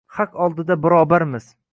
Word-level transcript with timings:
Haq 0.19 0.31
oldida 0.45 0.77
barobarmiz 0.85 1.51